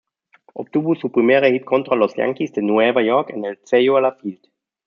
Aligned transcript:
Obtuvo 0.55 0.95
su 0.95 1.11
primer 1.11 1.45
hit 1.45 1.63
contra 1.63 1.95
los 1.95 2.15
Yanquis 2.15 2.51
de 2.53 2.63
Nueva 2.63 3.03
York 3.03 3.29
en 3.29 3.45
el 3.45 3.59
Cellular 3.63 4.17
Field. 4.19 4.41